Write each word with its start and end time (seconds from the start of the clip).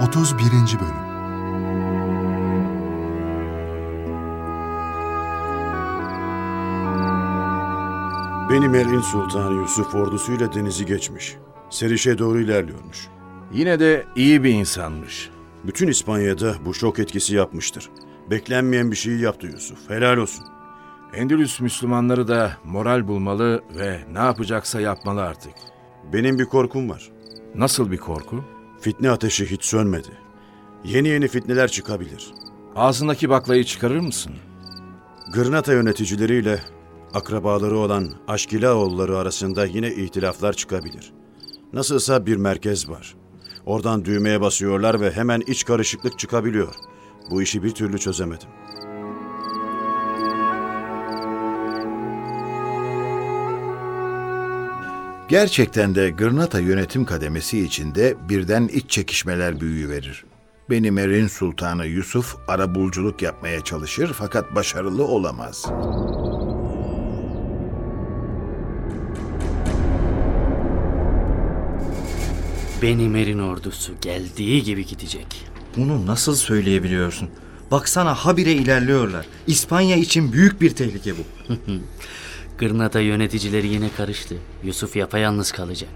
31. 0.00 0.50
Bölüm 0.80 1.08
Benim 8.50 8.74
elin 8.74 9.00
sultanı 9.00 9.54
Yusuf 9.54 9.94
ordusuyla 9.94 10.54
denizi 10.54 10.86
geçmiş. 10.86 11.36
Serişe 11.70 12.18
doğru 12.18 12.40
ilerliyormuş. 12.40 13.08
Yine 13.52 13.80
de 13.80 14.04
iyi 14.16 14.44
bir 14.44 14.50
insanmış. 14.54 15.30
Bütün 15.64 15.88
İspanya'da 15.88 16.54
bu 16.64 16.74
şok 16.74 16.98
etkisi 16.98 17.36
yapmıştır. 17.36 17.90
Beklenmeyen 18.30 18.90
bir 18.90 18.96
şeyi 18.96 19.20
yaptı 19.20 19.46
Yusuf. 19.46 19.90
Helal 19.90 20.16
olsun. 20.16 20.44
Endülüs 21.14 21.60
Müslümanları 21.60 22.28
da 22.28 22.52
moral 22.64 23.08
bulmalı 23.08 23.62
ve 23.76 24.00
ne 24.12 24.18
yapacaksa 24.18 24.80
yapmalı 24.80 25.22
artık. 25.22 25.54
Benim 26.12 26.38
bir 26.38 26.44
korkum 26.44 26.90
var. 26.90 27.10
Nasıl 27.54 27.90
bir 27.90 27.98
korku? 27.98 28.44
Fitne 28.80 29.10
ateşi 29.10 29.50
hiç 29.50 29.64
sönmedi. 29.64 30.08
Yeni 30.84 31.08
yeni 31.08 31.28
fitneler 31.28 31.68
çıkabilir. 31.68 32.34
Ağzındaki 32.76 33.28
baklayı 33.28 33.64
çıkarır 33.64 34.00
mısın? 34.00 34.32
Gırnata 35.32 35.72
yöneticileriyle 35.72 36.62
akrabaları 37.14 37.78
olan 37.78 38.10
Aşkilaoğulları 38.28 39.18
arasında 39.18 39.64
yine 39.64 39.94
ihtilaflar 39.94 40.52
çıkabilir. 40.52 41.12
Nasılsa 41.72 42.26
bir 42.26 42.36
merkez 42.36 42.88
var. 42.90 43.14
Oradan 43.66 44.04
düğmeye 44.04 44.40
basıyorlar 44.40 45.00
ve 45.00 45.10
hemen 45.10 45.40
iç 45.46 45.64
karışıklık 45.64 46.18
çıkabiliyor. 46.18 46.74
Bu 47.30 47.42
işi 47.42 47.62
bir 47.62 47.70
türlü 47.70 47.98
çözemedim. 47.98 48.48
Gerçekten 55.28 55.94
de 55.94 56.10
Gırnata 56.10 56.60
yönetim 56.60 57.04
kademesi 57.04 57.64
içinde 57.64 58.16
birden 58.28 58.68
iç 58.68 58.90
çekişmeler 58.90 59.60
büyüverir. 59.60 60.24
Benim 60.70 60.98
erin 60.98 61.26
sultanı 61.26 61.86
Yusuf 61.86 62.36
arabuluculuk 62.48 63.22
yapmaya 63.22 63.64
çalışır 63.64 64.10
fakat 64.18 64.54
başarılı 64.54 65.04
olamaz. 65.04 65.64
Benimer'in 72.82 73.38
ordusu 73.38 73.92
geldiği 74.00 74.62
gibi 74.62 74.86
gidecek. 74.86 75.44
Bunu 75.76 76.06
nasıl 76.06 76.34
söyleyebiliyorsun? 76.34 77.28
Baksana 77.70 78.14
habire 78.14 78.52
ilerliyorlar. 78.52 79.26
İspanya 79.46 79.96
için 79.96 80.32
büyük 80.32 80.60
bir 80.60 80.70
tehlike 80.70 81.12
bu. 81.12 81.22
Gırnata 82.58 83.00
yöneticileri 83.00 83.66
yine 83.66 83.88
karıştı. 83.96 84.34
Yusuf 84.64 84.96
yapayalnız 84.96 85.52
kalacak. 85.52 85.90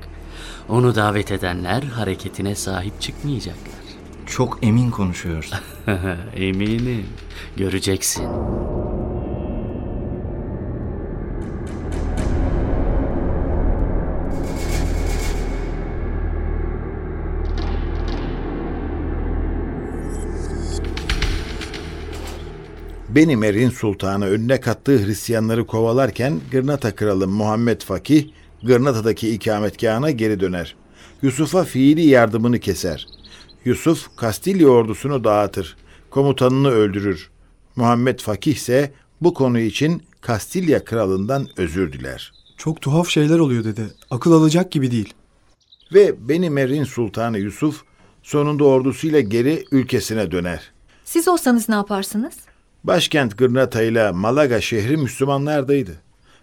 Onu 0.69 0.95
davet 0.95 1.33
edenler 1.33 1.83
hareketine 1.83 2.55
sahip 2.55 3.01
çıkmayacaklar. 3.01 3.83
Çok 4.27 4.59
emin 4.63 4.91
konuşuyorsun. 4.91 5.59
Eminim. 6.37 7.07
Göreceksin. 7.57 8.29
Benim 23.15 23.45
erin 23.45 23.71
sultanı 23.71 24.27
önüne 24.27 24.61
kattığı 24.61 25.07
Hristiyanları 25.07 25.67
kovalarken 25.67 26.41
Gırnata 26.51 26.95
kralı 26.95 27.29
Muhammed 27.29 27.81
Fakih 27.81 28.29
Gırnata'daki 28.63 29.29
ikametgahına 29.29 30.11
geri 30.11 30.41
döner. 30.41 30.77
Yusuf'a 31.23 31.65
fiili 31.65 32.03
yardımını 32.03 32.59
keser. 32.59 33.07
Yusuf 33.65 34.17
Kastilya 34.17 34.69
ordusunu 34.69 35.25
dağıtır. 35.25 35.77
Komutanını 36.11 36.71
öldürür. 36.71 37.31
Muhammed 37.77 38.21
Fakih 38.21 38.55
ise 38.55 38.93
bu 39.21 39.34
konu 39.34 39.59
için 39.59 40.03
Kastilya 40.21 40.84
kralından 40.84 41.49
özür 41.56 41.93
diler. 41.93 42.33
Çok 42.56 42.81
tuhaf 42.81 43.09
şeyler 43.09 43.39
oluyor 43.39 43.65
dede. 43.65 43.87
Akıl 44.11 44.33
alacak 44.33 44.72
gibi 44.72 44.91
değil. 44.91 45.15
Ve 45.95 46.28
Benim 46.28 46.59
erin 46.59 46.84
sultanı 46.84 47.39
Yusuf 47.39 47.83
sonunda 48.22 48.65
ordusuyla 48.65 49.21
geri 49.21 49.65
ülkesine 49.71 50.31
döner. 50.31 50.72
Siz 51.05 51.28
olsanız 51.28 51.69
ne 51.69 51.75
yaparsınız? 51.75 52.34
Başkent 52.84 53.38
Gırnata 53.38 53.82
ile 53.82 54.10
Malaga 54.10 54.60
şehri 54.60 54.97
Müslümanlardaydı 54.97 55.93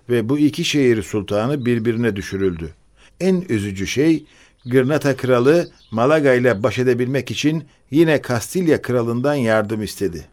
ve 0.10 0.30
bu 0.30 0.40
iki 0.40 0.66
şehir 0.66 1.04
sultanı 1.04 1.66
birbirine 1.66 2.16
düşürüldü. 2.16 2.74
En 3.20 3.44
üzücü 3.50 3.88
şey 3.88 4.26
Gırnata 4.66 5.18
kralı 5.18 5.68
Malaga 5.92 6.34
ile 6.34 6.64
baş 6.64 6.80
edebilmek 6.80 7.32
için 7.32 7.64
yine 7.92 8.22
Kastilya 8.22 8.82
kralından 8.82 9.34
yardım 9.34 9.84
istedi. 9.84 10.26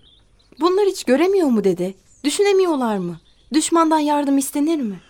Bunlar 0.60 0.86
hiç 0.86 1.04
göremiyor 1.04 1.48
mu 1.48 1.64
dede? 1.64 1.94
Düşünemiyorlar 2.24 2.98
mı? 2.98 3.20
Düşmandan 3.54 3.98
yardım 3.98 4.38
istenir 4.38 4.80
mi? 4.80 5.00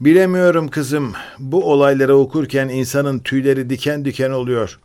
Bilemiyorum 0.00 0.68
kızım. 0.68 1.12
Bu 1.38 1.72
olayları 1.72 2.16
okurken 2.16 2.68
insanın 2.68 3.18
tüyleri 3.18 3.70
diken 3.70 4.04
diken 4.04 4.30
oluyor. 4.30 4.80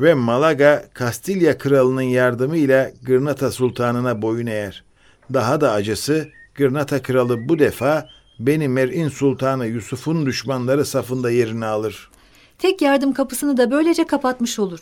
Ve 0.00 0.14
Malaga 0.14 0.84
Kastilya 0.94 1.58
kralının 1.58 2.02
yardımıyla 2.02 2.90
Gırnata 3.02 3.50
sultanına 3.50 4.22
boyun 4.22 4.46
eğer. 4.46 4.87
Daha 5.32 5.60
da 5.60 5.72
acısı 5.72 6.28
Gırnata 6.54 7.02
kralı 7.02 7.48
bu 7.48 7.58
defa 7.58 8.08
Beni 8.38 8.68
Mer'in 8.68 9.08
sultanı 9.08 9.66
Yusuf'un 9.66 10.26
düşmanları 10.26 10.84
safında 10.84 11.30
yerini 11.30 11.66
alır. 11.66 12.10
Tek 12.58 12.82
yardım 12.82 13.12
kapısını 13.12 13.56
da 13.56 13.70
böylece 13.70 14.06
kapatmış 14.06 14.58
olur. 14.58 14.80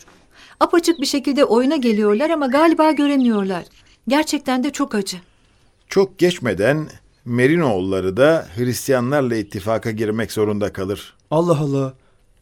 Apaçık 0.59 1.01
bir 1.01 1.05
şekilde 1.05 1.43
oyuna 1.45 1.75
geliyorlar 1.75 2.29
ama 2.29 2.47
galiba 2.47 2.91
göremiyorlar. 2.91 3.63
Gerçekten 4.07 4.63
de 4.63 4.69
çok 4.69 4.95
acı. 4.95 5.17
Çok 5.87 6.17
geçmeden 6.17 6.89
Merinoğulları 7.25 8.17
da 8.17 8.47
Hristiyanlarla 8.55 9.35
ittifaka 9.35 9.91
girmek 9.91 10.31
zorunda 10.31 10.73
kalır. 10.73 11.13
Allah 11.31 11.59
Allah. 11.59 11.93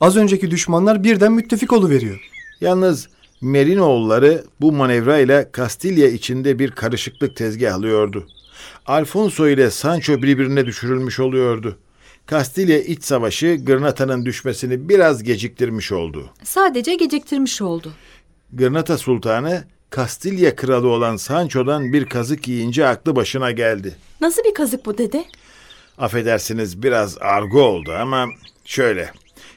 Az 0.01 0.17
önceki 0.17 0.51
düşmanlar 0.51 1.03
birden 1.03 1.31
müttefik 1.31 1.73
oluveriyor. 1.73 2.29
Yalnız 2.61 3.09
Merinoğulları 3.45 4.43
bu 4.61 4.71
manevrayla 4.71 5.51
Kastilya 5.51 6.07
içinde 6.07 6.59
bir 6.59 6.71
karışıklık 6.71 7.35
tezgahlıyordu. 7.35 8.27
Alfonso 8.85 9.47
ile 9.47 9.71
Sancho 9.71 10.21
birbirine 10.21 10.65
düşürülmüş 10.65 11.19
oluyordu. 11.19 11.77
Kastilya 12.25 12.79
iç 12.79 13.03
savaşı 13.03 13.57
Gırnata'nın 13.63 14.25
düşmesini 14.25 14.89
biraz 14.89 15.23
geciktirmiş 15.23 15.91
oldu. 15.91 16.29
Sadece 16.43 16.95
geciktirmiş 16.95 17.61
oldu. 17.61 17.91
Gırnata 18.53 18.97
Sultanı 18.97 19.63
Kastilya 19.89 20.55
kralı 20.55 20.87
olan 20.87 21.15
Sancho'dan 21.15 21.93
bir 21.93 22.05
kazık 22.05 22.47
yiyince 22.47 22.87
aklı 22.87 23.15
başına 23.15 23.51
geldi. 23.51 23.95
Nasıl 24.21 24.43
bir 24.43 24.53
kazık 24.53 24.85
bu 24.85 24.97
dede? 24.97 25.25
Affedersiniz 25.97 26.83
biraz 26.83 27.17
argo 27.21 27.61
oldu 27.61 27.91
ama 27.91 28.25
şöyle. 28.65 29.11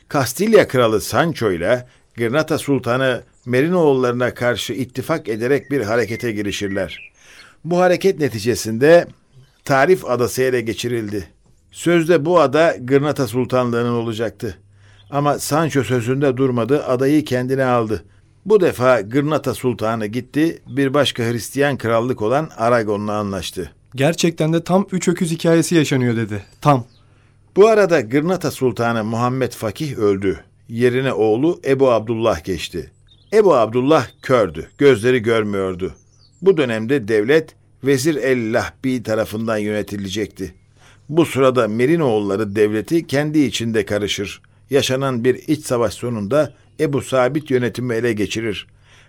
Kastilya 0.08 0.68
kralı 0.68 1.00
Sancho 1.00 1.52
ile 1.52 1.86
Gırnata 2.16 2.58
Sultanı 2.58 3.22
Merinoğullarına 3.48 4.34
karşı 4.34 4.72
ittifak 4.72 5.28
ederek 5.28 5.70
bir 5.70 5.80
harekete 5.80 6.32
girişirler. 6.32 7.12
Bu 7.64 7.80
hareket 7.80 8.18
neticesinde 8.18 9.06
Tarif 9.64 10.04
Adası 10.04 10.42
ele 10.42 10.60
geçirildi. 10.60 11.28
Sözde 11.70 12.24
bu 12.24 12.40
ada 12.40 12.76
Gırnata 12.80 13.26
Sultanlığı'nın 13.26 13.92
olacaktı. 13.92 14.58
Ama 15.10 15.38
Sancho 15.38 15.82
sözünde 15.82 16.36
durmadı, 16.36 16.84
adayı 16.84 17.24
kendine 17.24 17.64
aldı. 17.64 18.04
Bu 18.46 18.60
defa 18.60 19.00
Gırnata 19.00 19.54
Sultanı 19.54 20.06
gitti, 20.06 20.62
bir 20.66 20.94
başka 20.94 21.22
Hristiyan 21.22 21.78
krallık 21.78 22.22
olan 22.22 22.50
Aragon'la 22.56 23.12
anlaştı. 23.12 23.72
Gerçekten 23.94 24.52
de 24.52 24.64
tam 24.64 24.86
üç 24.92 25.08
öküz 25.08 25.30
hikayesi 25.30 25.74
yaşanıyor 25.74 26.16
dede. 26.16 26.42
Tam. 26.60 26.84
Bu 27.56 27.68
arada 27.68 28.00
Gırnata 28.00 28.50
Sultanı 28.50 29.04
Muhammed 29.04 29.52
Fakih 29.52 29.96
öldü. 29.96 30.40
Yerine 30.68 31.12
oğlu 31.12 31.60
Ebu 31.64 31.90
Abdullah 31.90 32.44
geçti. 32.44 32.90
Ebu 33.32 33.54
Abdullah 33.54 34.06
kördü, 34.22 34.68
gözleri 34.78 35.22
görmüyordu. 35.22 35.94
Bu 36.42 36.56
dönemde 36.56 37.08
devlet 37.08 37.54
Vezir 37.84 38.16
el-Lahbi 38.16 39.02
tarafından 39.02 39.58
yönetilecekti. 39.58 40.54
Bu 41.08 41.26
sırada 41.26 41.68
Merinoğulları 41.68 42.56
devleti 42.56 43.06
kendi 43.06 43.38
içinde 43.38 43.84
karışır. 43.84 44.42
Yaşanan 44.70 45.24
bir 45.24 45.34
iç 45.34 45.66
savaş 45.66 45.94
sonunda 45.94 46.52
Ebu 46.80 47.02
Sabit 47.02 47.50
yönetimi 47.50 47.94
ele 47.94 48.12
geçirir. 48.12 48.66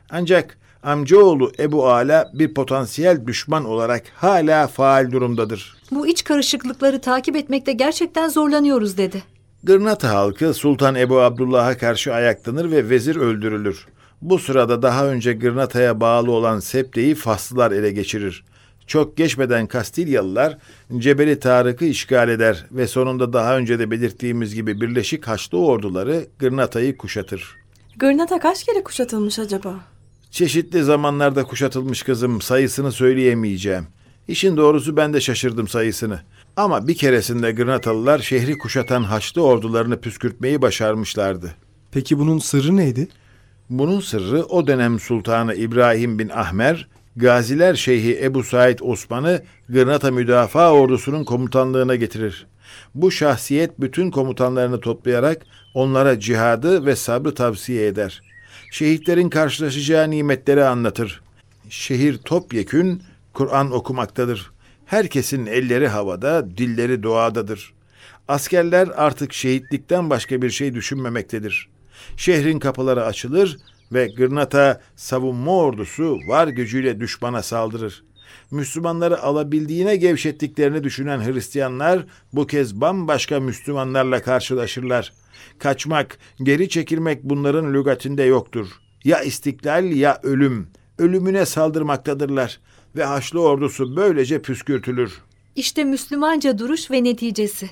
Ancak 0.09 0.57
amcaoğlu 0.83 1.51
Ebu 1.59 1.87
Ala 1.87 2.31
bir 2.33 2.53
potansiyel 2.53 3.27
düşman 3.27 3.65
olarak 3.65 4.03
hala 4.15 4.67
faal 4.67 5.11
durumdadır. 5.11 5.77
Bu 5.91 6.07
iç 6.07 6.23
karışıklıkları 6.23 7.01
takip 7.01 7.35
etmekte 7.35 7.73
gerçekten 7.73 8.29
zorlanıyoruz 8.29 8.97
dedi. 8.97 9.23
Gırnata 9.63 10.09
halkı 10.09 10.53
Sultan 10.53 10.95
Ebu 10.95 11.19
Abdullah'a 11.19 11.77
karşı 11.77 12.13
ayaklanır 12.13 12.71
ve 12.71 12.89
vezir 12.89 13.15
öldürülür. 13.15 13.85
Bu 14.21 14.39
sırada 14.39 14.81
daha 14.81 15.07
önce 15.07 15.33
Gırnata'ya 15.33 16.01
bağlı 16.01 16.31
olan 16.31 16.59
Septe'yi 16.59 17.15
Faslılar 17.15 17.71
ele 17.71 17.91
geçirir. 17.91 18.43
Çok 18.87 19.17
geçmeden 19.17 19.67
Kastilyalılar 19.67 20.57
Cebeli 20.97 21.39
Tarık'ı 21.39 21.85
işgal 21.85 22.29
eder 22.29 22.65
ve 22.71 22.87
sonunda 22.87 23.33
daha 23.33 23.57
önce 23.57 23.79
de 23.79 23.91
belirttiğimiz 23.91 24.55
gibi 24.55 24.81
Birleşik 24.81 25.27
Haçlı 25.27 25.57
orduları 25.57 26.27
Gırnata'yı 26.39 26.97
kuşatır. 26.97 27.55
Gırnata 27.97 28.39
kaç 28.39 28.63
kere 28.63 28.83
kuşatılmış 28.83 29.39
acaba? 29.39 29.75
Çeşitli 30.31 30.83
zamanlarda 30.83 31.43
kuşatılmış 31.43 32.03
kızım 32.03 32.41
sayısını 32.41 32.91
söyleyemeyeceğim. 32.91 33.87
İşin 34.27 34.57
doğrusu 34.57 34.97
ben 34.97 35.13
de 35.13 35.21
şaşırdım 35.21 35.67
sayısını. 35.67 36.19
Ama 36.55 36.87
bir 36.87 36.95
keresinde 36.95 37.51
Gırnatalılar 37.51 38.19
şehri 38.19 38.57
kuşatan 38.57 39.03
Haçlı 39.03 39.43
ordularını 39.43 40.01
püskürtmeyi 40.01 40.61
başarmışlardı. 40.61 41.55
Peki 41.91 42.19
bunun 42.19 42.39
sırrı 42.39 42.77
neydi? 42.77 43.07
Bunun 43.69 43.99
sırrı 43.99 44.43
o 44.43 44.67
dönem 44.67 44.99
Sultanı 44.99 45.55
İbrahim 45.55 46.19
bin 46.19 46.29
Ahmer, 46.29 46.87
Gaziler 47.15 47.75
Şeyhi 47.75 48.23
Ebu 48.23 48.43
Said 48.43 48.79
Osman'ı 48.81 49.43
Gırnata 49.69 50.11
Müdafaa 50.11 50.73
Ordusu'nun 50.73 51.23
komutanlığına 51.23 51.95
getirir. 51.95 52.47
Bu 52.95 53.11
şahsiyet 53.11 53.81
bütün 53.81 54.11
komutanlarını 54.11 54.79
toplayarak 54.79 55.45
onlara 55.73 56.19
cihadı 56.19 56.85
ve 56.85 56.95
sabrı 56.95 57.35
tavsiye 57.35 57.87
eder. 57.87 58.21
Şehitlerin 58.71 59.29
karşılaşacağı 59.29 60.09
nimetleri 60.09 60.63
anlatır. 60.63 61.21
Şehir 61.69 62.17
topyekün 62.17 63.03
Kur'an 63.33 63.71
okumaktadır. 63.71 64.51
Herkesin 64.85 65.45
elleri 65.45 65.87
havada, 65.87 66.57
dilleri 66.57 67.03
doğadadır. 67.03 67.73
Askerler 68.27 68.89
artık 68.95 69.33
şehitlikten 69.33 70.09
başka 70.09 70.41
bir 70.41 70.49
şey 70.49 70.73
düşünmemektedir. 70.73 71.69
Şehrin 72.17 72.59
kapıları 72.59 73.05
açılır 73.05 73.57
ve 73.91 74.07
Gırnata 74.07 74.81
savunma 74.95 75.57
ordusu 75.57 76.17
var 76.27 76.47
gücüyle 76.47 76.99
düşmana 76.99 77.43
saldırır. 77.43 78.03
Müslümanları 78.51 79.21
alabildiğine 79.21 79.95
gevşettiklerini 79.95 80.83
düşünen 80.83 81.25
Hristiyanlar 81.25 82.05
bu 82.33 82.47
kez 82.47 82.81
bambaşka 82.81 83.39
Müslümanlarla 83.39 84.21
karşılaşırlar. 84.21 85.13
Kaçmak, 85.59 86.17
geri 86.43 86.69
çekilmek 86.69 87.23
bunların 87.23 87.73
lügatinde 87.73 88.23
yoktur. 88.23 88.67
Ya 89.03 89.21
istiklal 89.21 89.91
ya 89.91 90.19
ölüm. 90.23 90.67
Ölümüne 90.97 91.45
saldırmaktadırlar 91.45 92.59
ve 92.95 93.03
Haçlı 93.03 93.41
ordusu 93.41 93.95
böylece 93.95 94.41
püskürtülür. 94.41 95.21
İşte 95.55 95.83
Müslümanca 95.83 96.57
duruş 96.57 96.91
ve 96.91 97.03
neticesi. 97.03 97.69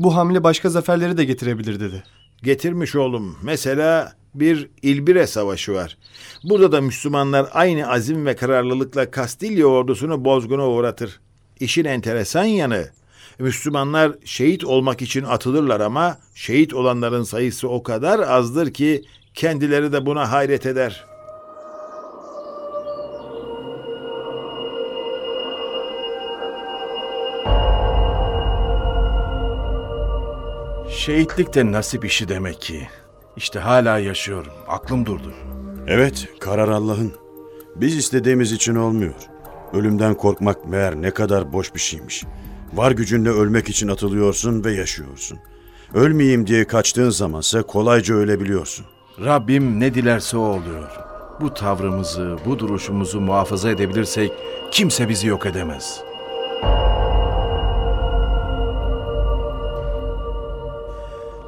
Bu 0.00 0.16
hamle 0.16 0.44
başka 0.44 0.70
zaferleri 0.70 1.16
de 1.16 1.24
getirebilir 1.24 1.80
dedi. 1.80 2.02
Getirmiş 2.42 2.96
oğlum. 2.96 3.36
Mesela 3.42 4.12
bir 4.34 4.70
İlbire 4.82 5.26
Savaşı 5.26 5.72
var. 5.72 5.96
Burada 6.44 6.72
da 6.72 6.80
Müslümanlar 6.80 7.48
aynı 7.52 7.90
azim 7.90 8.26
ve 8.26 8.36
kararlılıkla 8.36 9.10
Kastilya 9.10 9.66
ordusunu 9.66 10.24
bozguna 10.24 10.68
uğratır. 10.68 11.20
İşin 11.60 11.84
enteresan 11.84 12.44
yanı 12.44 12.88
Müslümanlar 13.38 14.12
şehit 14.24 14.64
olmak 14.64 15.02
için 15.02 15.24
atılırlar 15.24 15.80
ama 15.80 16.18
şehit 16.34 16.74
olanların 16.74 17.22
sayısı 17.22 17.68
o 17.68 17.82
kadar 17.82 18.18
azdır 18.18 18.72
ki 18.72 19.04
kendileri 19.34 19.92
de 19.92 20.06
buna 20.06 20.32
hayret 20.32 20.66
eder. 20.66 21.04
Şehitlik 31.06 31.54
de 31.54 31.72
nasip 31.72 32.04
işi 32.04 32.28
demek 32.28 32.60
ki. 32.60 32.88
İşte 33.36 33.58
hala 33.58 33.98
yaşıyorum. 33.98 34.52
Aklım 34.68 35.06
durdu. 35.06 35.32
Evet, 35.86 36.28
karar 36.40 36.68
Allah'ın. 36.68 37.12
Biz 37.76 37.96
istediğimiz 37.96 38.52
için 38.52 38.74
olmuyor. 38.74 39.14
Ölümden 39.72 40.14
korkmak 40.14 40.68
meğer 40.68 41.02
ne 41.02 41.10
kadar 41.10 41.52
boş 41.52 41.74
bir 41.74 41.80
şeymiş. 41.80 42.24
Var 42.74 42.90
gücünle 42.90 43.30
ölmek 43.30 43.68
için 43.68 43.88
atılıyorsun 43.88 44.64
ve 44.64 44.72
yaşıyorsun. 44.72 45.38
Ölmeyeyim 45.94 46.46
diye 46.46 46.66
kaçtığın 46.66 47.10
zamansa 47.10 47.62
kolayca 47.62 48.14
ölebiliyorsun. 48.14 48.86
Rabbim 49.24 49.80
ne 49.80 49.94
dilerse 49.94 50.36
o 50.36 50.40
oluyor. 50.40 50.90
Bu 51.40 51.54
tavrımızı, 51.54 52.36
bu 52.46 52.58
duruşumuzu 52.58 53.20
muhafaza 53.20 53.70
edebilirsek 53.70 54.32
kimse 54.70 55.08
bizi 55.08 55.26
yok 55.26 55.46
edemez. 55.46 56.00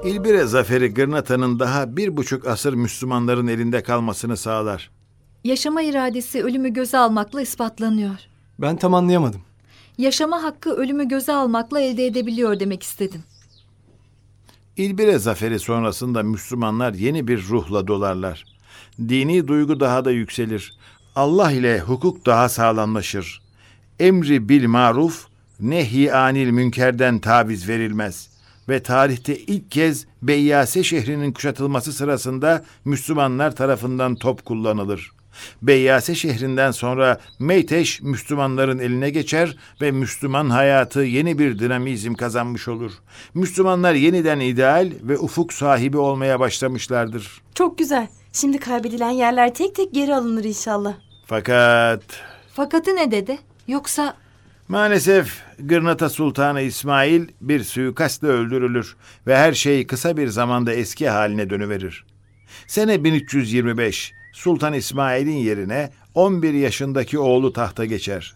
İlbire 0.05 0.45
zaferi 0.45 0.95
Gırnata'nın 0.95 1.59
daha 1.59 1.97
bir 1.97 2.17
buçuk 2.17 2.47
asır 2.47 2.75
Müslümanların 2.75 3.47
elinde 3.47 3.83
kalmasını 3.83 4.37
sağlar. 4.37 4.91
Yaşama 5.45 5.83
iradesi 5.83 6.43
ölümü 6.43 6.73
göze 6.73 6.99
almakla 6.99 7.41
ispatlanıyor. 7.41 8.17
Ben 8.59 8.77
tam 8.77 8.95
anlayamadım. 8.95 9.41
Yaşama 9.99 10.43
hakkı 10.43 10.71
ölümü 10.71 11.09
göze 11.09 11.33
almakla 11.33 11.81
elde 11.81 12.07
edebiliyor 12.07 12.61
demek 12.61 12.83
istedim. 12.83 13.23
İlbire 14.77 15.19
zaferi 15.19 15.59
sonrasında 15.59 16.23
Müslümanlar 16.23 16.95
yeni 16.95 17.29
bir 17.29 17.49
ruhla 17.49 17.87
dolarlar. 17.87 18.45
Dini 18.99 19.49
duygu 19.49 19.81
daha 19.81 20.05
da 20.05 20.11
yükselir. 20.11 20.79
Allah 21.17 21.53
ile 21.53 21.81
hukuk 21.81 22.27
daha 22.27 22.49
sağlamlaşır. 22.49 23.43
Emri 24.01 24.49
bil 24.49 24.67
maruf, 24.67 25.27
nehi 25.61 26.15
anil 26.15 26.51
münkerden 26.51 27.19
taviz 27.19 27.69
verilmez. 27.69 28.38
Ve 28.69 28.83
tarihte 28.83 29.39
ilk 29.39 29.71
kez 29.71 30.07
Beyyase 30.23 30.85
şehrinin 30.85 31.33
kuşatılması 31.33 31.93
sırasında 31.93 32.65
Müslümanlar 32.85 33.57
tarafından 33.57 34.15
top 34.15 34.45
kullanılır. 34.45 35.13
Beyyase 35.63 36.15
şehrinden 36.15 36.71
sonra 36.71 37.21
Meyteş 37.39 38.03
Müslümanların 38.03 38.79
eline 38.79 39.11
geçer 39.11 39.57
ve 39.81 39.91
Müslüman 39.91 40.51
hayatı 40.51 41.01
yeni 41.01 41.39
bir 41.39 41.59
dinamizm 41.59 42.15
kazanmış 42.15 42.69
olur. 42.69 42.93
Müslümanlar 43.35 43.95
yeniden 43.95 44.41
ideal 44.41 44.93
ve 45.03 45.19
ufuk 45.19 45.53
sahibi 45.53 45.99
olmaya 45.99 46.41
başlamışlardır. 46.41 47.43
Çok 47.55 47.79
güzel. 47.79 48.09
Şimdi 48.33 48.59
kaybedilen 48.59 49.11
yerler 49.11 49.55
tek 49.55 49.75
tek 49.75 49.95
geri 49.95 50.15
alınır 50.15 50.45
inşallah. 50.45 50.95
Fakat 51.27 52.03
Fakatı 52.55 52.97
ne 52.97 53.11
dedi? 53.11 53.39
Yoksa 53.69 54.15
maalesef 54.69 55.43
Gırnata 55.59 56.09
Sultanı 56.09 56.61
İsmail 56.61 57.29
bir 57.41 57.65
suikastla 57.65 58.29
öldürülür 58.29 58.97
ve 59.27 59.37
her 59.37 59.53
şey 59.53 59.87
kısa 59.87 60.17
bir 60.17 60.29
zamanda 60.29 60.73
eski 60.73 61.09
haline 61.09 61.51
dönüverir. 61.51 62.05
Sene 62.67 63.05
1325 63.05 64.13
Sultan 64.33 64.73
İsmail'in 64.73 65.37
yerine 65.37 65.91
11 66.15 66.53
yaşındaki 66.55 67.19
oğlu 67.19 67.53
tahta 67.53 67.85
geçer. 67.85 68.35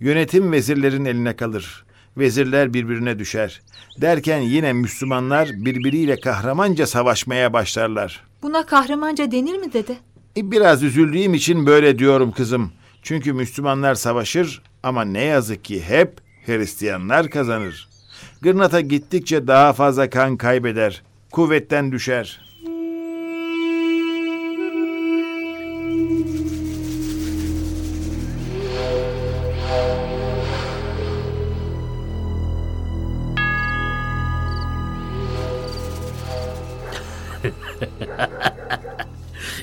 Yönetim 0.00 0.52
vezirlerin 0.52 1.04
eline 1.04 1.36
kalır. 1.36 1.84
Vezirler 2.16 2.74
birbirine 2.74 3.18
düşer. 3.18 3.62
Derken 4.00 4.40
yine 4.40 4.72
Müslümanlar 4.72 5.48
birbiriyle 5.52 6.20
kahramanca 6.20 6.86
savaşmaya 6.86 7.52
başlarlar. 7.52 8.20
buna 8.42 8.66
kahramanca 8.66 9.30
denir 9.30 9.58
mi 9.58 9.72
dedi? 9.72 9.98
E, 10.36 10.50
Biraz 10.50 10.82
üzüldüğüm 10.82 11.34
için 11.34 11.66
böyle 11.66 11.98
diyorum 11.98 12.32
kızım. 12.32 12.72
Çünkü 13.02 13.32
Müslümanlar 13.32 13.94
savaşır 13.94 14.62
ama 14.84 15.04
ne 15.04 15.22
yazık 15.22 15.64
ki 15.64 15.84
hep 15.84 16.18
Hristiyanlar 16.46 17.30
kazanır. 17.30 17.88
Gırnata 18.42 18.80
gittikçe 18.80 19.46
daha 19.46 19.72
fazla 19.72 20.10
kan 20.10 20.36
kaybeder. 20.36 21.02
Kuvvetten 21.30 21.92
düşer. 21.92 22.40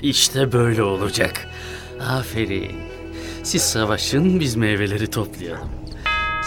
İşte 0.02 0.52
böyle 0.52 0.84
olacak. 0.84 1.48
Aferin. 2.00 3.01
Siz 3.44 3.62
savaşın 3.62 4.40
biz 4.40 4.56
meyveleri 4.56 5.08
toplayalım. 5.10 5.70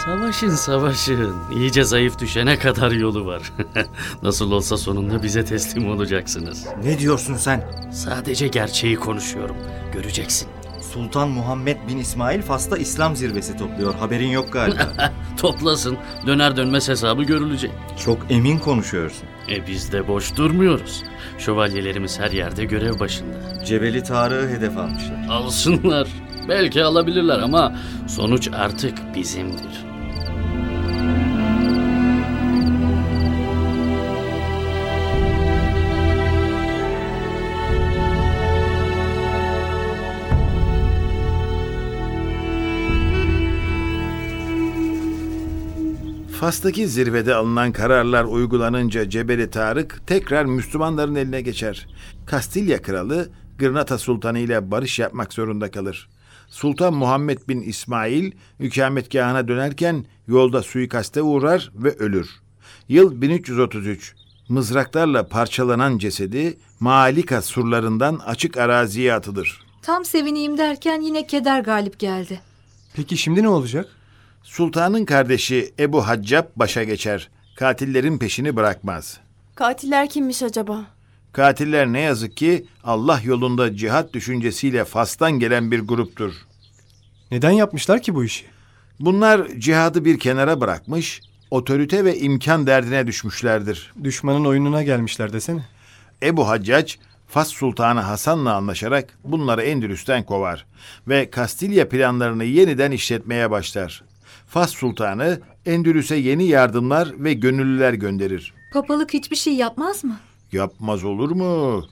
Savaşın 0.05 0.49
savaşın. 0.49 1.35
İyice 1.55 1.83
zayıf 1.83 2.19
düşene 2.19 2.59
kadar 2.59 2.91
yolu 2.91 3.25
var. 3.25 3.41
Nasıl 4.23 4.51
olsa 4.51 4.77
sonunda 4.77 5.23
bize 5.23 5.45
teslim 5.45 5.89
olacaksınız. 5.89 6.65
Ne 6.83 6.99
diyorsun 6.99 7.35
sen? 7.35 7.63
Sadece 7.91 8.47
gerçeği 8.47 8.95
konuşuyorum. 8.95 9.55
Göreceksin. 9.93 10.47
Sultan 10.93 11.29
Muhammed 11.29 11.77
bin 11.87 11.97
İsmail 11.97 12.41
Fas'ta 12.41 12.77
İslam 12.77 13.15
zirvesi 13.15 13.57
topluyor. 13.57 13.95
Haberin 13.95 14.27
yok 14.29 14.53
galiba. 14.53 15.13
Toplasın. 15.37 15.97
Döner 16.27 16.57
dönmez 16.57 16.89
hesabı 16.89 17.23
görülecek. 17.23 17.71
Çok 18.05 18.17
emin 18.29 18.59
konuşuyorsun. 18.59 19.27
E 19.49 19.67
biz 19.67 19.91
de 19.91 20.07
boş 20.07 20.35
durmuyoruz. 20.35 21.03
Şövalyelerimiz 21.37 22.19
her 22.19 22.31
yerde 22.31 22.65
görev 22.65 22.99
başında. 22.99 23.65
Cebeli 23.65 24.03
Tarık'ı 24.03 24.49
hedef 24.49 24.77
almışlar. 24.77 25.27
Alsınlar. 25.29 26.07
Belki 26.49 26.83
alabilirler 26.83 27.39
ama 27.39 27.73
sonuç 28.07 28.49
artık 28.53 29.15
bizimdir. 29.15 29.85
Fas'taki 46.39 46.87
zirvede 46.87 47.35
alınan 47.35 47.71
kararlar 47.71 48.23
uygulanınca 48.23 49.09
Cebeli 49.09 49.49
Tarık 49.49 50.07
tekrar 50.07 50.45
Müslümanların 50.45 51.15
eline 51.15 51.41
geçer. 51.41 51.87
Kastilya 52.25 52.81
kralı 52.81 53.29
Gırnata 53.57 53.97
Sultanı 53.97 54.39
ile 54.39 54.71
barış 54.71 54.99
yapmak 54.99 55.33
zorunda 55.33 55.71
kalır. 55.71 56.09
Sultan 56.49 56.93
Muhammed 56.93 57.39
bin 57.47 57.61
İsmail 57.61 58.31
ikametgahına 58.59 59.47
dönerken 59.47 60.05
yolda 60.27 60.61
suikaste 60.63 61.21
uğrar 61.21 61.71
ve 61.75 61.91
ölür. 61.91 62.29
Yıl 62.89 63.21
1333. 63.21 64.15
Mızraklarla 64.49 65.27
parçalanan 65.27 65.97
cesedi 65.97 66.57
Malika 66.79 67.41
surlarından 67.41 68.15
açık 68.25 68.57
araziye 68.57 69.13
atılır. 69.13 69.65
Tam 69.81 70.05
sevineyim 70.05 70.57
derken 70.57 71.01
yine 71.01 71.27
keder 71.27 71.59
galip 71.59 71.99
geldi. 71.99 72.41
Peki 72.95 73.17
şimdi 73.17 73.43
ne 73.43 73.49
olacak? 73.49 73.87
Sultanın 74.43 75.05
kardeşi 75.05 75.73
Ebu 75.79 76.07
Haccab 76.07 76.45
başa 76.55 76.83
geçer. 76.83 77.29
Katillerin 77.55 78.17
peşini 78.17 78.55
bırakmaz. 78.55 79.17
Katiller 79.55 80.09
kimmiş 80.09 80.43
acaba? 80.43 80.85
Katiller 81.35 81.87
ne 81.87 81.99
yazık 81.99 82.37
ki 82.37 82.65
Allah 82.83 83.21
yolunda 83.23 83.75
cihat 83.75 84.13
düşüncesiyle 84.13 84.85
Fas'tan 84.85 85.31
gelen 85.31 85.71
bir 85.71 85.79
gruptur. 85.79 86.33
Neden 87.31 87.51
yapmışlar 87.51 88.01
ki 88.01 88.15
bu 88.15 88.23
işi? 88.23 88.45
Bunlar 88.99 89.47
cihadı 89.57 90.05
bir 90.05 90.19
kenara 90.19 90.61
bırakmış, 90.61 91.21
otorite 91.51 92.05
ve 92.05 92.19
imkan 92.19 92.67
derdine 92.67 93.07
düşmüşlerdir. 93.07 93.93
Düşmanın 94.03 94.45
oyununa 94.45 94.83
gelmişler 94.83 95.33
desene. 95.33 95.65
Ebu 96.23 96.47
Haccac, 96.47 96.93
Fas 97.27 97.49
Sultanı 97.49 97.99
Hasan'la 97.99 98.55
anlaşarak 98.55 99.17
bunları 99.23 99.61
Endülüs'ten 99.61 100.23
kovar 100.23 100.65
ve 101.07 101.29
Kastilya 101.29 101.89
planlarını 101.89 102.43
yeniden 102.43 102.91
işletmeye 102.91 103.51
başlar. 103.51 104.03
Fas 104.47 104.71
Sultanı 104.71 105.39
Endülüs'e 105.65 106.15
yeni 106.15 106.47
yardımlar 106.47 107.23
ve 107.23 107.33
gönüllüler 107.33 107.93
gönderir. 107.93 108.53
Papalık 108.73 109.13
hiçbir 109.13 109.35
şey 109.35 109.53
yapmaz 109.53 110.03
mı? 110.03 110.19
Yapmaz 110.51 111.03
olur 111.03 111.31
mu? 111.31 111.83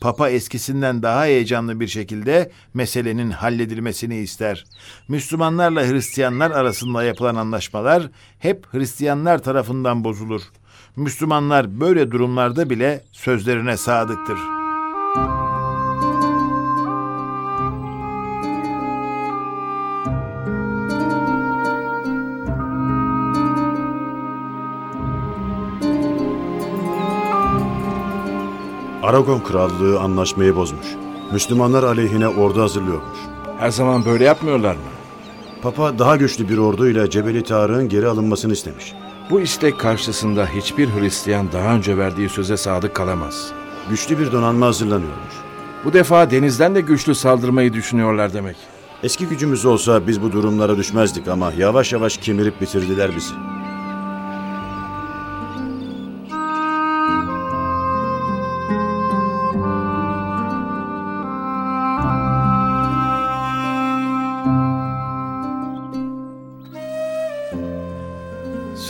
Papa 0.00 0.28
eskisinden 0.28 1.02
daha 1.02 1.24
heyecanlı 1.24 1.80
bir 1.80 1.86
şekilde 1.88 2.50
meselenin 2.74 3.30
halledilmesini 3.30 4.16
ister. 4.16 4.64
Müslümanlarla 5.08 5.82
Hristiyanlar 5.88 6.50
arasında 6.50 7.04
yapılan 7.04 7.34
anlaşmalar 7.34 8.10
hep 8.38 8.66
Hristiyanlar 8.72 9.42
tarafından 9.42 10.04
bozulur. 10.04 10.42
Müslümanlar 10.96 11.80
böyle 11.80 12.10
durumlarda 12.10 12.70
bile 12.70 13.04
sözlerine 13.12 13.76
sadıktır. 13.76 14.38
Aragon 29.12 29.40
Krallığı 29.40 30.00
anlaşmayı 30.00 30.56
bozmuş. 30.56 30.86
Müslümanlar 31.32 31.82
aleyhine 31.82 32.28
ordu 32.28 32.62
hazırlıyormuş. 32.62 33.18
Her 33.58 33.70
zaman 33.70 34.04
böyle 34.04 34.24
yapmıyorlar 34.24 34.74
mı? 34.74 34.82
Papa 35.62 35.98
daha 35.98 36.16
güçlü 36.16 36.48
bir 36.48 36.58
orduyla 36.58 37.10
Cebeli 37.10 37.42
Tarık'ın 37.42 37.88
geri 37.88 38.06
alınmasını 38.06 38.52
istemiş. 38.52 38.92
Bu 39.30 39.40
istek 39.40 39.80
karşısında 39.80 40.46
hiçbir 40.46 40.88
Hristiyan 40.88 41.52
daha 41.52 41.74
önce 41.74 41.98
verdiği 41.98 42.28
söze 42.28 42.56
sadık 42.56 42.94
kalamaz. 42.94 43.52
Güçlü 43.90 44.18
bir 44.18 44.32
donanma 44.32 44.66
hazırlanıyormuş. 44.66 45.34
Bu 45.84 45.92
defa 45.92 46.30
denizden 46.30 46.74
de 46.74 46.80
güçlü 46.80 47.14
saldırmayı 47.14 47.72
düşünüyorlar 47.72 48.32
demek. 48.32 48.56
Eski 49.02 49.26
gücümüz 49.26 49.64
olsa 49.64 50.06
biz 50.06 50.22
bu 50.22 50.32
durumlara 50.32 50.76
düşmezdik 50.76 51.28
ama 51.28 51.52
yavaş 51.58 51.92
yavaş 51.92 52.16
kemirip 52.16 52.60
bitirdiler 52.60 53.10
bizi. 53.16 53.51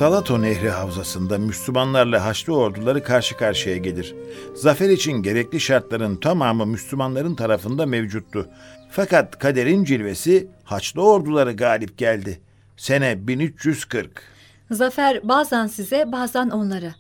Salato 0.03 0.43
Nehri 0.43 0.71
havzasında 0.71 1.39
Müslümanlarla 1.39 2.25
Haçlı 2.25 2.57
orduları 2.57 3.05
karşı 3.05 3.37
karşıya 3.37 3.77
gelir. 3.77 4.15
Zafer 4.55 4.89
için 4.91 5.13
gerekli 5.13 5.61
şartların 5.61 6.17
tamamı 6.17 6.67
Müslümanların 6.67 7.35
tarafında 7.35 7.87
mevcuttu. 7.87 8.49
Fakat 8.91 9.39
kaderin 9.39 9.85
cilvesi 9.85 10.49
Haçlı 10.65 11.03
orduları 11.03 11.53
galip 11.53 11.99
geldi. 11.99 12.41
Sene 12.77 13.27
1340. 13.27 14.23
Zafer 14.71 15.29
bazen 15.29 15.67
size 15.67 16.13
bazen 16.13 16.51
onlara. 16.51 16.95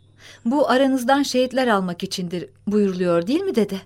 Bu 0.45 0.71
aranızdan 0.71 1.23
şehitler 1.23 1.69
almak 1.69 2.03
içindir 2.03 2.47
buyuruluyor 2.67 3.27
değil 3.27 3.41
mi 3.41 3.55
dede? 3.55 3.77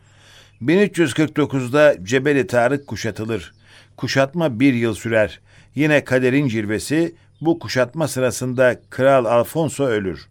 1349'da 0.62 2.04
Cebeli 2.04 2.46
Tarık 2.46 2.86
kuşatılır. 2.86 3.54
Kuşatma 3.96 4.60
bir 4.60 4.74
yıl 4.74 4.94
sürer. 4.94 5.40
Yine 5.74 6.04
kaderin 6.04 6.48
cilvesi 6.48 7.14
bu 7.40 7.58
kuşatma 7.58 8.08
sırasında 8.08 8.80
Kral 8.90 9.24
Alfonso 9.24 9.84
ölür. 9.84 10.28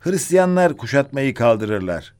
Hristiyanlar 0.00 0.76
kuşatmayı 0.76 1.34
kaldırırlar. 1.34 2.14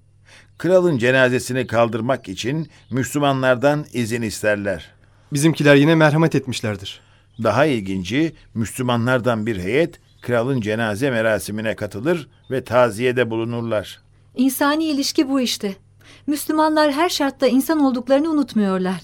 Kralın 0.59 0.99
cenazesini 0.99 1.67
kaldırmak 1.67 2.29
için 2.29 2.69
Müslümanlardan 2.91 3.87
izin 3.93 4.23
isterler. 4.23 4.91
Bizimkiler 5.33 5.75
yine 5.75 5.95
merhamet 5.95 6.35
etmişlerdir. 6.35 7.01
Daha 7.43 7.67
ilginci 7.67 8.33
Müslümanlardan 8.55 9.47
bir 9.47 9.59
heyet 9.59 10.01
kralın 10.23 10.61
cenaze 10.61 11.11
merasimine 11.11 11.77
katılır 11.77 12.29
ve 12.51 12.65
taziyede 12.65 13.31
bulunurlar. 13.31 14.01
İnsani 14.37 14.85
ilişki 14.85 15.29
bu 15.29 15.41
işte. 15.41 15.77
Müslümanlar 16.27 16.93
her 16.93 17.09
şartta 17.09 17.47
insan 17.47 17.81
olduklarını 17.81 18.31
unutmuyorlar. 18.31 19.01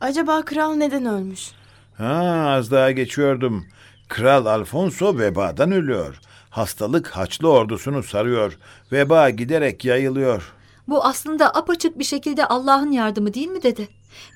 Acaba 0.00 0.44
kral 0.44 0.74
neden 0.74 1.06
ölmüş? 1.06 1.50
Ha 1.96 2.44
az 2.48 2.70
daha 2.70 2.90
geçiyordum. 2.90 3.66
Kral 4.10 4.46
Alfonso 4.46 5.18
vebadan 5.18 5.72
ölüyor. 5.72 6.20
Hastalık 6.50 7.08
Haçlı 7.08 7.48
ordusunu 7.48 8.02
sarıyor. 8.02 8.58
Veba 8.92 9.30
giderek 9.30 9.84
yayılıyor. 9.84 10.52
Bu 10.88 11.04
aslında 11.04 11.54
apaçık 11.54 11.98
bir 11.98 12.04
şekilde 12.04 12.46
Allah'ın 12.46 12.90
yardımı 12.90 13.34
değil 13.34 13.48
mi 13.48 13.62
dede? 13.62 13.88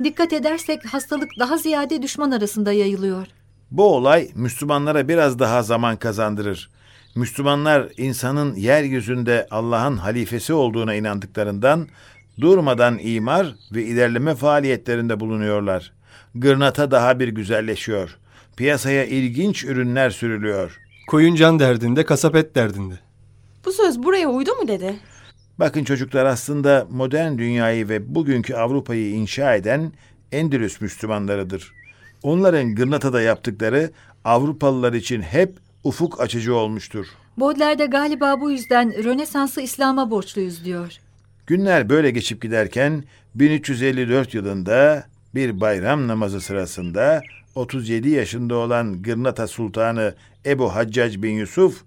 Dikkat 0.05 0.33
edersek 0.33 0.95
hastalık 0.95 1.29
daha 1.39 1.59
ziyade 1.59 2.03
düşman 2.03 2.31
arasında 2.31 2.73
yayılıyor. 2.73 3.27
Bu 3.71 3.95
olay 3.95 4.31
Müslümanlara 4.35 5.09
biraz 5.09 5.39
daha 5.39 5.63
zaman 5.63 5.97
kazandırır. 5.97 6.71
Müslümanlar 7.15 7.89
insanın 7.97 8.55
yeryüzünde 8.55 9.47
Allah'ın 9.51 9.97
halifesi 9.97 10.53
olduğuna 10.53 10.95
inandıklarından 10.95 11.89
durmadan 12.41 12.99
imar 13.03 13.55
ve 13.73 13.83
ilerleme 13.85 14.35
faaliyetlerinde 14.35 15.21
bulunuyorlar. 15.21 15.93
Gırnata 16.35 16.91
daha 16.91 17.19
bir 17.21 17.29
güzelleşiyor. 17.29 18.19
Piyasaya 18.57 19.05
ilginç 19.05 19.65
ürünler 19.65 20.11
sürülüyor. 20.11 20.81
Koyun 21.07 21.35
can 21.35 21.59
derdinde, 21.59 22.05
kasap 22.05 22.37
et 22.37 22.55
derdinde. 22.55 22.95
Bu 23.65 23.73
söz 23.73 24.03
buraya 24.03 24.29
uydu 24.29 24.51
mu 24.55 24.69
dede? 24.69 24.95
Bakın 25.59 25.85
çocuklar 25.85 26.25
aslında 26.25 26.87
modern 26.91 27.39
dünyayı 27.39 27.89
ve 27.89 28.15
bugünkü 28.15 28.55
Avrupa'yı 28.55 29.11
inşa 29.11 29.55
eden 29.55 29.93
Endülüs 30.33 30.81
Müslümanlarıdır. 30.81 31.73
Onların 32.23 32.75
Gırnata'da 32.75 33.21
yaptıkları 33.21 33.91
Avrupalılar 34.25 34.93
için 34.93 35.23
hep 35.23 35.59
ufuk 35.85 36.21
açıcı 36.21 36.55
olmuştur. 36.55 37.07
Baudelaire 37.37 37.79
de 37.79 37.87
galiba 37.87 38.41
bu 38.41 38.51
yüzden 38.51 39.05
Rönesans'ı 39.05 39.61
İslam'a 39.61 40.11
borçluyuz 40.11 40.65
diyor. 40.65 40.93
Günler 41.47 41.89
böyle 41.89 42.11
geçip 42.11 42.43
giderken 42.43 43.05
1354 43.35 44.35
yılında 44.35 45.05
bir 45.35 45.61
bayram 45.61 46.09
namazı 46.09 46.41
sırasında 46.41 47.23
37 47.55 48.09
yaşında 48.09 48.55
olan 48.55 49.03
Gırnata 49.03 49.47
Sultanı 49.47 50.15
Ebu 50.47 50.75
Haccac 50.75 51.23
bin 51.23 51.35
Yusuf 51.35 51.83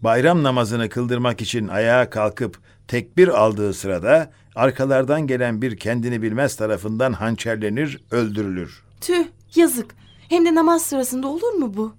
bayram 0.00 0.42
namazını 0.42 0.88
kıldırmak 0.88 1.42
için 1.42 1.68
ayağa 1.68 2.10
kalkıp 2.10 2.58
tekbir 2.88 3.28
aldığı 3.28 3.74
sırada 3.74 4.30
arkalardan 4.54 5.26
gelen 5.26 5.62
bir 5.62 5.76
kendini 5.76 6.22
bilmez 6.22 6.56
tarafından 6.56 7.12
hançerlenir, 7.12 8.00
öldürülür. 8.10 8.82
Tüh 9.00 9.24
yazık. 9.54 9.94
Hem 10.28 10.46
de 10.46 10.54
namaz 10.54 10.82
sırasında 10.82 11.26
olur 11.26 11.52
mu 11.52 11.72
bu? 11.76 11.94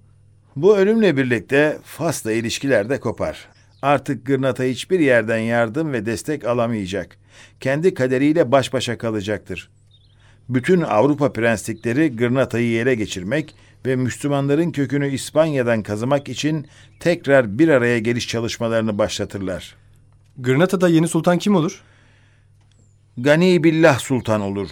Bu 0.56 0.76
ölümle 0.76 1.16
birlikte 1.16 1.78
Fas'la 1.84 2.32
ilişkiler 2.32 2.88
de 2.90 3.00
kopar. 3.00 3.48
Artık 3.82 4.26
Gırnata 4.26 4.64
hiçbir 4.64 5.00
yerden 5.00 5.38
yardım 5.38 5.92
ve 5.92 6.06
destek 6.06 6.44
alamayacak. 6.44 7.16
Kendi 7.60 7.94
kaderiyle 7.94 8.52
baş 8.52 8.72
başa 8.72 8.98
kalacaktır. 8.98 9.70
Bütün 10.54 10.80
Avrupa 10.80 11.32
prenslikleri 11.32 12.16
Gırnata'yı 12.16 12.80
ele 12.80 12.94
geçirmek 12.94 13.54
ve 13.86 13.96
Müslümanların 13.96 14.70
kökünü 14.70 15.08
İspanya'dan 15.08 15.82
kazımak 15.82 16.28
için 16.28 16.66
tekrar 17.00 17.58
bir 17.58 17.68
araya 17.68 17.98
geliş 17.98 18.28
çalışmalarını 18.28 18.98
başlatırlar. 18.98 19.76
Gırnata'da 20.38 20.88
yeni 20.88 21.08
sultan 21.08 21.38
kim 21.38 21.54
olur? 21.54 21.82
Gani 23.18 23.64
Billah 23.64 23.98
Sultan 23.98 24.40
olur. 24.40 24.68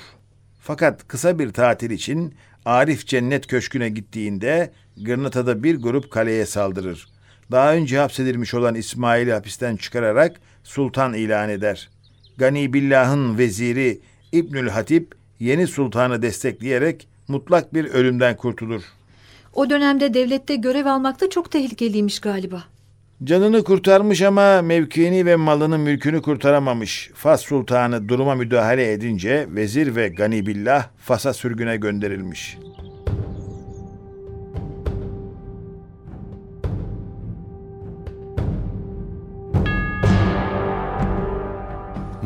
Fakat 0.60 1.08
kısa 1.08 1.38
bir 1.38 1.52
tatil 1.52 1.90
için 1.90 2.34
Arif 2.64 3.06
Cennet 3.06 3.46
Köşkü'ne 3.46 3.88
gittiğinde 3.88 4.72
Gırnata'da 4.96 5.62
bir 5.62 5.76
grup 5.76 6.10
kaleye 6.10 6.46
saldırır. 6.46 7.08
Daha 7.50 7.74
önce 7.74 7.98
hapsedilmiş 7.98 8.54
olan 8.54 8.74
İsmail'i 8.74 9.32
hapisten 9.32 9.76
çıkararak 9.76 10.40
sultan 10.64 11.14
ilan 11.14 11.48
eder. 11.48 11.90
Gani 12.36 12.72
Billah'ın 12.72 13.38
veziri 13.38 14.00
İbnül 14.32 14.68
Hatip 14.68 15.19
yeni 15.40 15.66
sultanı 15.66 16.22
destekleyerek 16.22 17.08
mutlak 17.28 17.74
bir 17.74 17.84
ölümden 17.84 18.36
kurtulur. 18.36 18.82
O 19.54 19.70
dönemde 19.70 20.14
devlette 20.14 20.56
görev 20.56 20.86
almak 20.86 21.20
da 21.20 21.30
çok 21.30 21.50
tehlikeliymiş 21.50 22.20
galiba. 22.20 22.64
Canını 23.24 23.64
kurtarmış 23.64 24.22
ama 24.22 24.62
mevkiini 24.62 25.26
ve 25.26 25.36
malını 25.36 25.78
mülkünü 25.78 26.22
kurtaramamış. 26.22 27.10
Fas 27.14 27.42
sultanı 27.42 28.08
duruma 28.08 28.34
müdahale 28.34 28.92
edince 28.92 29.46
vezir 29.50 29.96
ve 29.96 30.08
Ganibillah 30.08 30.88
Fas'a 30.98 31.32
sürgüne 31.32 31.76
gönderilmiş. 31.76 32.58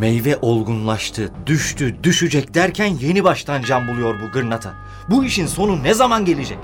Meyve 0.04 0.38
olgunlaştı, 0.42 1.30
düştü, 1.46 1.96
düşecek 2.02 2.54
derken 2.54 2.86
yeni 2.86 3.24
baştan 3.24 3.62
can 3.62 3.88
buluyor 3.88 4.20
bu 4.20 4.30
gırnata. 4.30 4.74
Bu 5.10 5.24
işin 5.24 5.46
sonu 5.46 5.82
ne 5.82 5.94
zaman 5.94 6.24
gelecek? 6.24 6.58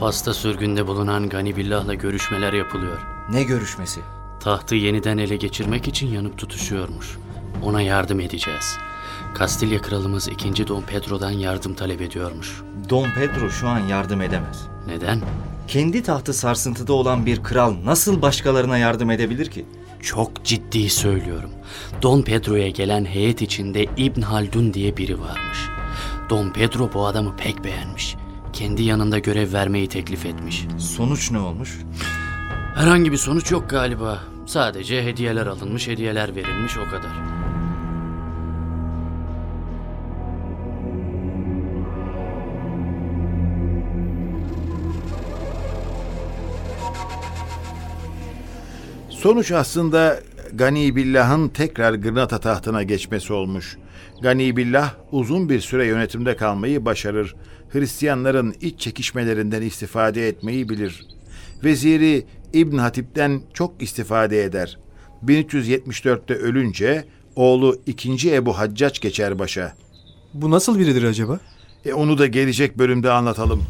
Fas'ta 0.00 0.34
sürgünde 0.34 0.86
bulunan 0.86 1.28
Ganibillah'la 1.28 1.94
görüşmeler 1.94 2.52
yapılıyor. 2.52 2.98
Ne 3.30 3.42
görüşmesi? 3.42 4.00
Tahtı 4.40 4.74
yeniden 4.74 5.18
ele 5.18 5.36
geçirmek 5.36 5.88
için 5.88 6.06
yanıp 6.06 6.38
tutuşuyormuş. 6.38 7.18
Ona 7.62 7.82
yardım 7.82 8.20
edeceğiz. 8.20 8.76
Kastilya 9.34 9.82
kralımız 9.82 10.28
2. 10.28 10.68
Don 10.68 10.82
Pedro'dan 10.82 11.30
yardım 11.30 11.74
talep 11.74 12.00
ediyormuş. 12.00 12.62
Don 12.90 13.10
Pedro 13.10 13.50
şu 13.50 13.68
an 13.68 13.78
yardım 13.78 14.22
edemez. 14.22 14.66
Neden? 14.86 15.20
Kendi 15.68 16.02
tahtı 16.02 16.32
sarsıntıda 16.32 16.92
olan 16.92 17.26
bir 17.26 17.42
kral 17.42 17.74
nasıl 17.84 18.22
başkalarına 18.22 18.78
yardım 18.78 19.10
edebilir 19.10 19.50
ki? 19.50 19.66
Çok 20.02 20.44
ciddi 20.44 20.90
söylüyorum. 20.90 21.50
Don 22.02 22.22
Pedro'ya 22.22 22.68
gelen 22.68 23.04
heyet 23.04 23.42
içinde 23.42 23.86
İbn 23.96 24.20
Haldun 24.20 24.74
diye 24.74 24.96
biri 24.96 25.20
varmış. 25.20 25.58
Don 26.30 26.52
Pedro 26.52 26.90
bu 26.94 27.06
adamı 27.06 27.36
pek 27.36 27.64
beğenmiş. 27.64 28.16
Kendi 28.52 28.82
yanında 28.82 29.18
görev 29.18 29.52
vermeyi 29.52 29.88
teklif 29.88 30.26
etmiş. 30.26 30.64
Sonuç 30.78 31.30
ne 31.30 31.38
olmuş? 31.38 31.78
Herhangi 32.74 33.12
bir 33.12 33.16
sonuç 33.16 33.50
yok 33.50 33.70
galiba. 33.70 34.18
Sadece 34.46 35.04
hediyeler 35.04 35.46
alınmış, 35.46 35.88
hediyeler 35.88 36.36
verilmiş 36.36 36.76
o 36.78 36.90
kadar. 36.90 37.41
Sonuç 49.22 49.52
aslında 49.52 50.20
Gani 50.52 50.96
Billah'ın 50.96 51.48
tekrar 51.48 51.94
Gırnata 51.94 52.38
tahtına 52.38 52.82
geçmesi 52.82 53.32
olmuş. 53.32 53.76
Gani 54.22 54.56
Billah 54.56 54.94
uzun 55.12 55.48
bir 55.48 55.60
süre 55.60 55.86
yönetimde 55.86 56.36
kalmayı 56.36 56.84
başarır. 56.84 57.34
Hristiyanların 57.72 58.54
iç 58.60 58.80
çekişmelerinden 58.80 59.62
istifade 59.62 60.28
etmeyi 60.28 60.68
bilir. 60.68 61.06
Veziri 61.64 62.26
İbn 62.52 62.78
Hatip'ten 62.78 63.42
çok 63.54 63.82
istifade 63.82 64.44
eder. 64.44 64.78
1374'te 65.26 66.34
ölünce 66.34 67.04
oğlu 67.36 67.80
2. 67.86 68.34
Ebu 68.34 68.58
Haccac 68.58 69.00
geçer 69.00 69.38
başa. 69.38 69.74
Bu 70.34 70.50
nasıl 70.50 70.78
biridir 70.78 71.02
acaba? 71.02 71.40
E 71.84 71.92
onu 71.92 72.18
da 72.18 72.26
gelecek 72.26 72.78
bölümde 72.78 73.10
anlatalım. 73.10 73.62